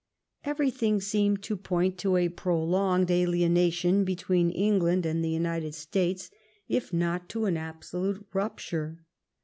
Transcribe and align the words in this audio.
Everything 0.43 0.99
seemed 0.99 1.43
to 1.43 1.55
point 1.55 1.99
to 1.99 2.17
a 2.17 2.27
prolonged 2.29 3.11
alienation 3.11 4.03
between 4.03 4.49
England 4.49 5.05
and 5.05 5.23
the 5.23 5.29
United 5.29 5.75
States, 5.75 6.31
if 6.67 6.91
not 6.91 7.29
to 7.29 7.45
an 7.45 7.55
absolute 7.55 8.25
rupture. 8.33 9.05